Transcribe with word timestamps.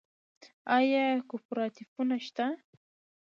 آیا 0.77 1.03
کوپراتیفونه 1.29 2.17
شته؟ 2.25 2.45